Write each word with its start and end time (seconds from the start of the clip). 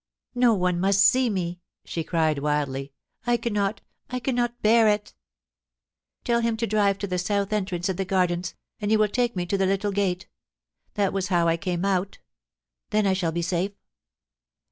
* 0.23 0.25
No 0.33 0.55
one 0.55 0.79
must 0.79 0.99
see 0.99 1.29
me,' 1.29 1.61
she 1.85 2.03
cried 2.03 2.39
wildly. 2.39 2.91
* 3.07 3.27
I 3.27 3.37
cannot— 3.37 3.81
I 4.09 4.19
cannot 4.19 4.59
bear 4.63 4.87
it 4.87 5.13
Tell 6.23 6.39
him 6.41 6.57
to 6.57 6.65
drive 6.65 6.97
to 6.97 7.05
the 7.07 7.19
south 7.19 7.53
entrance 7.53 7.87
of 7.87 7.97
the 7.97 8.03
Gardens, 8.05 8.55
and 8.79 8.91
you 8.91 8.97
will 8.97 9.07
take 9.09 9.35
me 9.35 9.45
to 9.45 9.59
the 9.59 9.67
little 9.67 9.91
gate. 9.91 10.27
That 10.95 11.13
was 11.13 11.27
how 11.27 11.47
I 11.47 11.55
came 11.55 11.85
out 11.85 12.17
Then 12.89 13.05
I 13.05 13.13
shall 13.13 13.31
be 13.31 13.43
safe.' 13.43 13.73